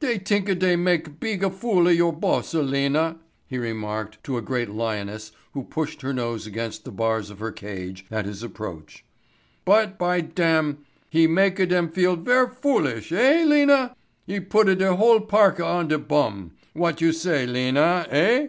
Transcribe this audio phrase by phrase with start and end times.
[0.00, 4.68] "Dey teenka day make beega foola of your boss, Lena," he remarked to a great
[4.68, 9.04] lioness who pushed her nose against the bars of her cage at his approach,
[9.64, 10.78] "but, by dam,
[11.10, 13.94] he makea dem feel ver' foolish eh, Lena?
[14.26, 16.54] He puta de whole parka on de bum.
[16.72, 18.48] What you say, Lena, eh?"